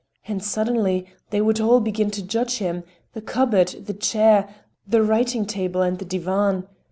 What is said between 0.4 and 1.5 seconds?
suddenly they